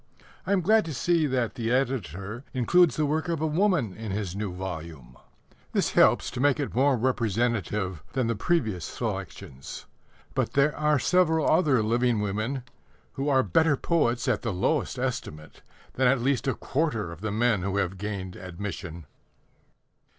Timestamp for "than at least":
15.93-16.47